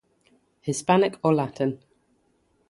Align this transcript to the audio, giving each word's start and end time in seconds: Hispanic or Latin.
Hispanic 0.61 1.19
or 1.23 1.35
Latin. 1.35 1.77